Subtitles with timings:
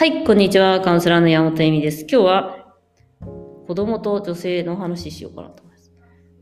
[0.00, 0.80] はい、こんにちは。
[0.80, 2.06] カウンセラーの山本恵美です。
[2.10, 2.74] 今日は
[3.66, 5.92] 子供と女性の話しようかなと思います。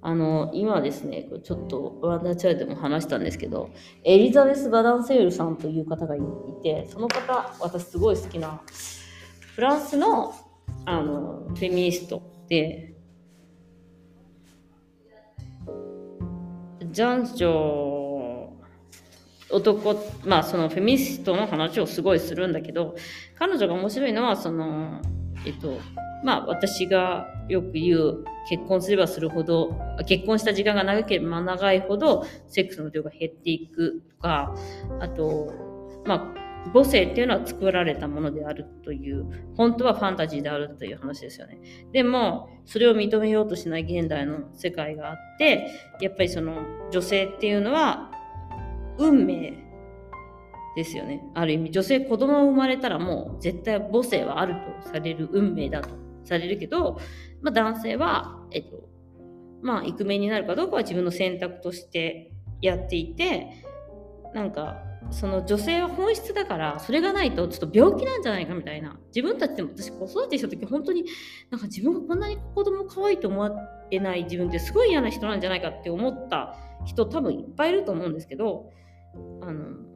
[0.00, 3.70] あの、今ですね、これちょっとワンダーチャイルでも話したんですけど、
[4.04, 6.20] エリザベス・バダンセールさんという方がい
[6.62, 8.62] て、その方、私すごい好きな、
[9.56, 10.32] フランスの
[10.84, 12.94] あのフェミニストで、
[16.92, 17.97] 男女
[19.50, 22.96] 男まあそのフェミニストの話をすごいするんだけど
[23.38, 25.00] 彼女が面白いのはその
[25.46, 25.78] えっと
[26.24, 34.54] まあ私がよく言う結婚すればするほど結婚した時間が長ければ長いほどセックスの量が減っていくとか
[35.00, 41.58] あとまあ母性っていうのは作られたものであるという本当はファンタジーであるという話ですよね。
[41.92, 45.70] でもそれを認めようとしない現代の世界があって
[46.00, 46.56] やっぱりその
[46.90, 48.10] 女性っていうのは
[48.98, 49.52] 運命
[50.76, 51.22] ですよね。
[51.34, 55.90] ある意味、女性、子供が生まれたらもう絶対母性はあるとされる運命だと
[56.24, 56.98] されるけど、
[57.42, 58.88] まあ、男性は、えっと、
[59.62, 63.64] まあ、イクメンになるかどうかは自分の選択としてやっていて、
[64.34, 71.04] なんか、その女性は本質だからそれがないとちょっと病気なんじゃないかみたいな自分たちでも私子育てした時本当に
[71.50, 73.50] なんか自分がこんなに子供可愛いと思
[73.90, 78.70] えない自分ってすごい嫌な人なんじゃないかって思った人多分いっぱいいると思うんですけど
[79.42, 79.88] あの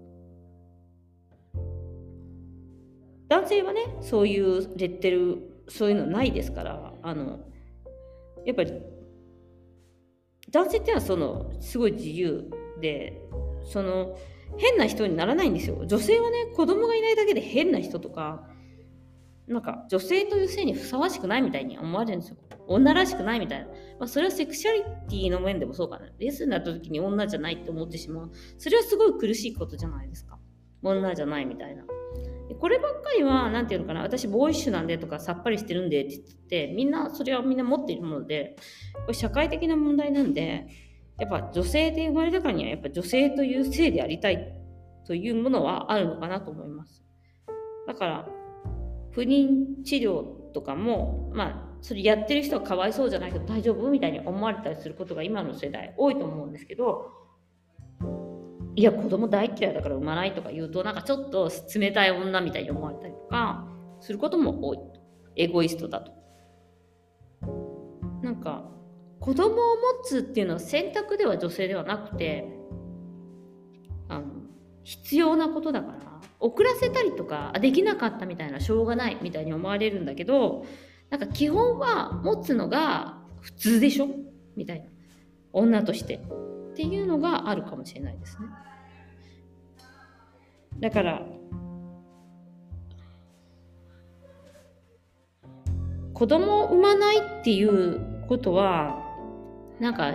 [3.29, 7.41] 男性はねそういうレッテルそういうのないですからあの
[8.45, 8.73] やっぱり
[10.51, 13.21] 男性っていうのはそのすごい自由で
[13.65, 14.17] その
[14.59, 15.87] 変な人にならないんですよ。
[15.87, 18.47] 女性はね子供がいないだけで変な人とか
[19.47, 22.37] なんか女性という性にふさわしくないみたいに思われるんですよ。
[22.69, 26.07] 女らしくないみたいな、まあ、それはセクシャリティの面でもそうかな。
[26.19, 28.31] レスになった時に女じゃないって思ってしまう。
[28.59, 30.39] それはすごい苦しいことじゃないですか。
[30.83, 31.85] 女じゃないみたいな。
[32.59, 34.03] こればっかりは何て言うのかな。
[34.03, 36.39] 私ボーイッシュなんでとかさっぱりしてるんでって言っ
[36.69, 38.57] てみんなそれはみんな持っているもので
[39.07, 40.67] これ社会的な問題なんで
[41.19, 44.53] やっぱ女性で生まれたからにはやっぱ女性という性でありたい
[45.07, 47.03] というものはあるのかなと思います。
[47.87, 48.29] だから
[49.13, 57.11] 不妊治療とかもまあそれやってる人はかわいそうじゃないけど大丈夫みたいに思われたりすることが今の世代多いと思うんですけど
[58.75, 63.69] いや子供大嫌いだから産まないとか言うとなんかちょっと冷たい女みたいに思われたりとか
[64.01, 64.79] することも多い。
[65.37, 66.13] エゴイストだと。
[68.23, 68.65] なんか
[69.21, 72.47] 子供を持つっていうのは選択では女性ではなくて
[74.09, 74.27] あの
[74.85, 76.12] 必要なことだから。
[76.43, 80.67] 遅らせたりとかできなかったみたいなしょうがないみたいに思われるんだけど
[81.09, 84.09] なんか基本は持つのが普通でしょ？
[84.57, 84.87] みたいな。
[85.53, 86.17] 女として。
[86.73, 88.49] っていうのがあるかもしれないですね。
[90.81, 91.23] だから
[96.15, 98.99] 子供を産まないっていうことは
[99.81, 100.15] なんか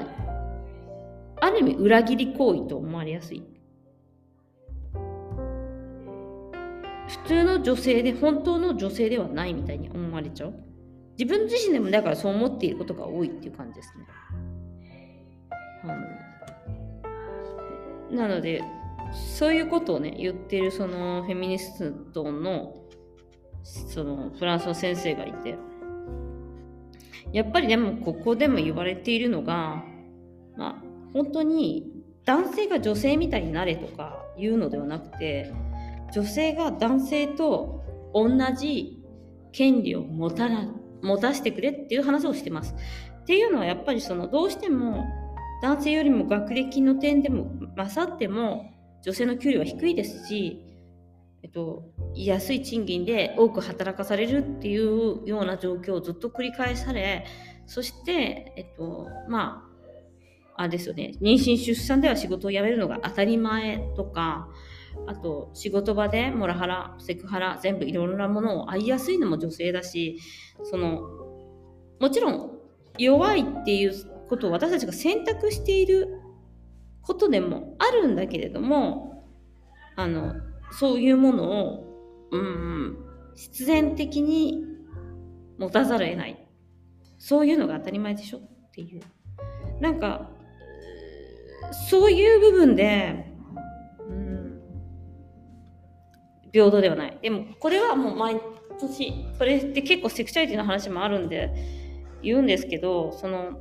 [1.39, 3.43] ある意味裏切り行為と思われやすい。
[7.07, 10.53] 普通の女性で本当の女性ではないみたいに思われちゃう？
[11.17, 14.05] 自分自身でもだからそう思っていることが多いっていう感じですね。
[18.09, 18.61] うん、なので
[19.13, 22.75] そういうことをね言ってるそのフェミニストの
[23.63, 25.57] そのフランスの先生がいて
[27.31, 29.83] やっぱりでもここでも言われているのが
[30.55, 31.91] まあ本当に
[32.25, 35.53] 男性が女性みたいになれとか言うのではなくて
[36.13, 39.03] 女性が男性と同じ
[39.51, 42.75] 権利を持たな持たせてくれっていう話をしてます。
[43.21, 45.05] っていうのはやっぱりそのどうしても
[45.61, 48.71] 男性よりも学歴の点でも勝っても
[49.03, 50.63] 女性の給料は低いですし、
[51.43, 51.83] えっと、
[52.15, 57.25] 安い賃金で多く働かされるっていうような状況をずっと繰り返され
[57.65, 59.63] そして、えっと、ま
[60.55, 64.49] ああれですよね妊娠出産では仕事を辞めるのが当たり前とか
[65.07, 70.19] あと仕事場でモラハラセクハラ全部いろいろなものを合いやすいのも女性だし
[70.63, 71.01] その
[71.99, 72.51] もちろん
[72.97, 73.93] 弱いっていう
[74.27, 76.21] ことを私たちが選択している
[77.01, 79.25] ことでもあるんだけれども
[79.95, 80.33] あの
[80.71, 82.97] そういうものを、うん、
[83.35, 84.63] 必然的に
[85.57, 86.47] 持たざるを得ない。
[87.17, 88.41] そういうのが当たり前でしょっ
[88.71, 89.01] ていう。
[89.81, 90.29] なんか
[91.89, 93.26] そういう部分で
[96.51, 97.17] 平等ではない。
[97.21, 98.39] でも、これはもう毎
[98.79, 101.53] 年、それって結構セクシャリティの話もあるんで
[102.21, 103.59] 言うんですけど、その、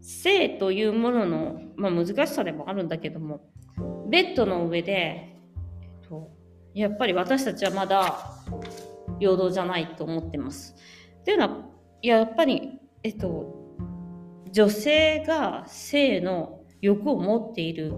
[0.00, 3.48] 性というものの、まあ、難しさでもあるんだけども、
[4.08, 6.30] ベッドの上で、えっと、
[6.74, 8.42] やっぱり私たちはまだ
[9.18, 10.74] 平等じゃないと思ってます。
[11.20, 11.64] っていうのは、
[12.02, 13.60] やっぱり、えっと、
[14.50, 17.92] 女性が性の欲を持っている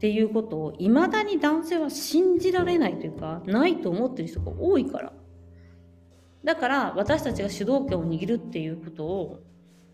[0.00, 5.12] っていうことをいまだに男性は信じられないというかないと思ってる人が多いから
[6.42, 9.40] だから私たちが主導権を握るっていうことを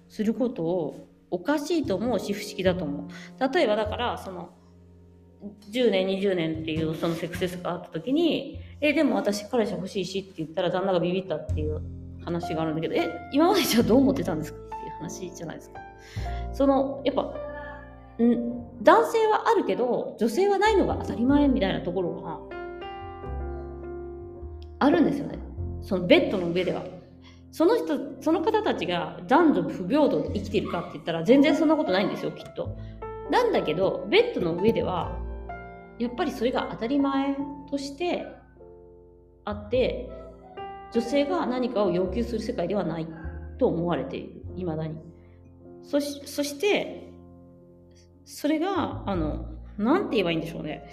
[0.09, 4.51] することをおかしいと思うし不思議だと思う例えばだからその
[5.73, 11.83] 10年20年っていうそのセクセスがあった時に「えでも私彼氏欲しいし」って言ったら旦那がビビったっていう
[12.25, 15.81] 話があるんだけど「え今までじゃあどう思ってたんですか?」っていう話じゃないですか。
[16.53, 17.56] そのやっぱ
[18.25, 18.83] ん。
[18.83, 22.41] 男性はあるけど女性はないのが当たり前みたいなところが
[24.79, 25.39] あるんですよね。
[25.83, 26.83] そのベッドの上では。
[27.53, 32.77] その人その方たちが男女不平等で生きてるかって言ったら全然そんなことないんですよきっと。
[33.31, 35.19] なんだけどベッドの上では
[35.99, 37.35] やっぱりそれが当たり前
[37.71, 38.27] として
[39.45, 40.11] あって
[40.93, 43.09] 女性が何かを要求する世界ではない
[43.59, 44.43] と思われている。
[44.57, 44.97] いまだに。
[45.83, 47.11] そして
[48.27, 49.47] それが、あの、
[49.79, 50.85] なんて言えばいいんでしょうね。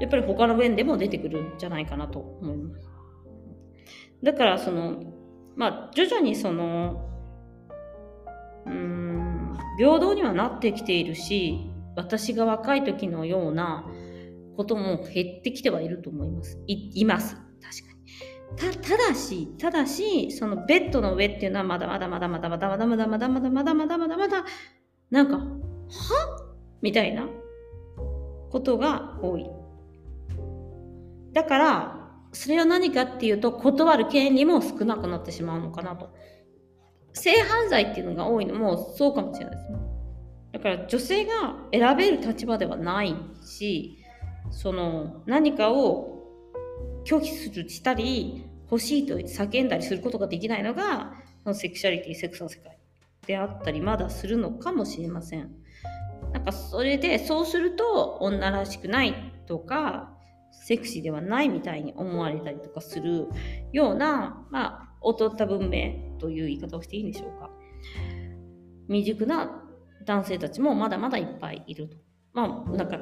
[0.00, 2.90] やっぱり他の面でも出てくるんじゃないかなと思います。
[4.22, 5.02] だから、その、
[5.56, 7.08] まあ、徐々にその、
[8.66, 13.86] うん、平等にはなってきているし、私が若い時のような
[14.56, 16.60] ことも減ってきてはいると思います。
[16.66, 17.36] いいます。
[17.36, 18.80] 確かに。
[18.80, 24.44] た、ただし、ただし、そのベッドの上っていうのはまだまだまだまだまだまだまだまだまだまだまだまだまだ
[25.10, 26.39] なんかは
[26.82, 27.28] みたいな
[28.50, 29.46] ことが多い。
[31.32, 31.96] だから、
[32.32, 36.10] それは何かっていうと、断る権利も少なくなってしまうのかなと。
[37.12, 39.78] 性犯罪っていうのが多いのもそうかもしれないですね。
[40.52, 43.98] だから女性が選べる立場ではないし、
[44.50, 46.24] その何かを
[47.04, 51.14] 拒否するしたり、欲しいと叫んだりすることができないのが、
[51.52, 52.78] セクシャリティ、セクスの世界
[53.26, 55.50] であったり、まだするのかもしれません。
[56.40, 59.14] なんかそれでそうすると女らしくない
[59.46, 60.16] とか
[60.50, 63.28] セクシーではないみたいに思われたりとかする
[63.72, 67.50] ような、まあ、劣った文明という言い方をしていいんでしょうか。
[68.88, 69.62] 未熟な
[70.06, 71.98] 男性たちもまだまだいっぱいいると。
[72.32, 72.98] まあ、なんか、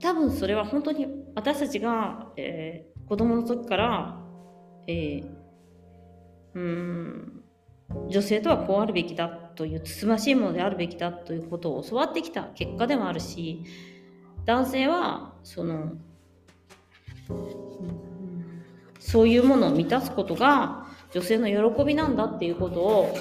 [0.00, 4.24] 多分それは本当に私たちが、えー、子供の時から、
[4.86, 5.28] えー、
[6.54, 7.42] うん、
[8.08, 13.62] 女性とはこうあるべきだというつつましいものであるべきだということを教わってきた結果でもあるし
[14.44, 15.92] 男性はその
[18.98, 23.16] そういうものを満たすことが女性の喜びなんだっていうことを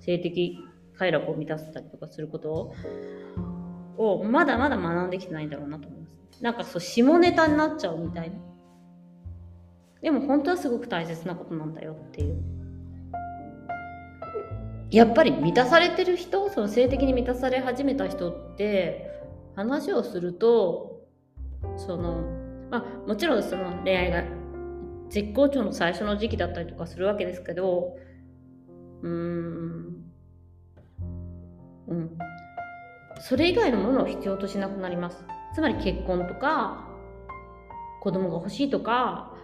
[0.00, 0.58] 性的
[0.96, 2.72] 快楽を満たしたりとかすること
[3.98, 6.42] をまだまだ学んできてないんだろうなと思います。
[6.42, 8.38] なんかそう下ネタになっちゃうみたいな。
[10.00, 12.37] でも本当はすごく大切なことなんだよっていう。
[14.90, 19.10] やっぱり満たされてる人その性的に満たされ始めた人って
[19.54, 21.02] 話をすると
[21.76, 22.22] その
[22.70, 24.24] まあもちろんその恋愛が
[25.10, 27.96] 絶好調の最初の時期だったりとかするわけですけど
[29.02, 30.04] うーん
[31.88, 32.18] うん
[33.20, 36.88] それ以外のものを必要としなくなりますつまり結婚とか
[38.00, 39.34] 子供が欲しいとか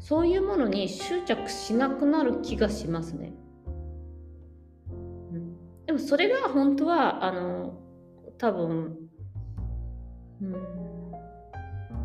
[0.00, 3.34] そういうものに執着しなくなる気がしますね。
[6.00, 7.78] それが本当はあの
[8.38, 8.96] 多分、
[10.42, 10.56] うん、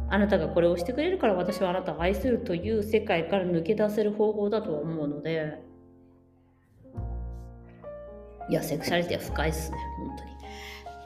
[0.10, 5.64] あなたがこれをしてくれるから私はあなたを愛するという世界から抜け出せる方法だと思うので。
[8.48, 10.32] いやセクシャリティは深いっすね本当に。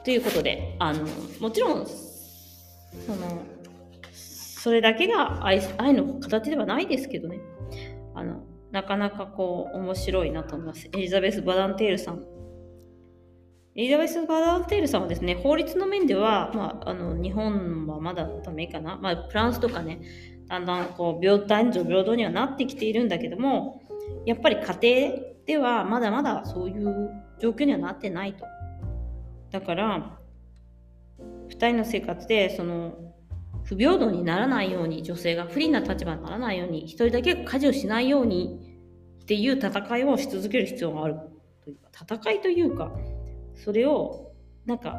[0.04, 1.06] ということであの
[1.40, 3.42] もちろんその
[4.12, 7.40] それだけが愛愛の形ではないですけどね。
[8.14, 10.86] あのなかなかこう面白いなと思います。
[10.86, 12.24] エリザベス・バダンテールさん。
[13.76, 20.00] エリザベス・バダンテールさんはですね、法律の面では、まあ、あの日本はまだダメかな、まあ、フランスとかね、
[20.48, 23.80] だんだんこう平男女平等にはなってきているんだけども、
[24.26, 27.10] やっぱり家庭ではまだまだそういう
[27.40, 28.44] 状況にはなってないと。
[29.52, 30.18] だから、
[31.48, 32.94] 2人の生活でその
[33.62, 38.76] 不平等にならないように、女性が不利な立場にならないように、1人だけ家事をしないように
[39.22, 41.14] っていう戦いをし続ける必要がある
[41.62, 42.92] というか、戦いというか、
[43.64, 44.32] それを
[44.66, 44.98] なんか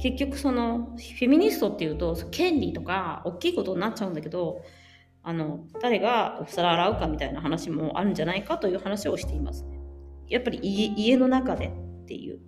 [0.00, 4.62] 結局そのフェミニストっていうと権利とか大きいことになっちゃうんだけど
[5.22, 9.80] あの誰がお皿洗うかみたいな話もあるんじゃないかという話をしていますね。
[10.28, 12.40] やっぱり家の中でっていう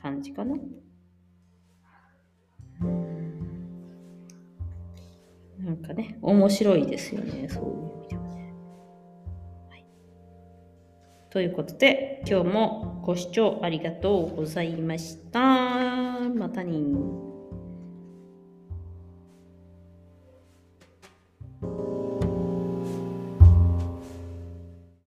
[0.00, 0.56] 感じかな。
[5.58, 8.45] なんかね、面白いですよね、そういう意味ではね。
[11.36, 15.38] ということで、今日もご視聴ありがとうございました。
[16.30, 17.35] またね